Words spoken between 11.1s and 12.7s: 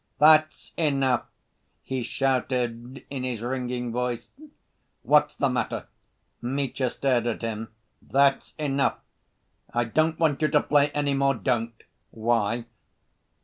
more. Don't!" "Why?"